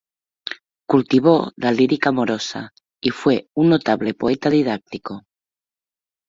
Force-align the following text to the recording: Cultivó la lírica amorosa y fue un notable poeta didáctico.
Cultivó 0.89 1.51
la 1.57 1.69
lírica 1.71 2.09
amorosa 2.09 2.71
y 3.03 3.11
fue 3.11 3.49
un 3.53 3.69
notable 3.69 4.15
poeta 4.15 4.49
didáctico. 4.49 5.25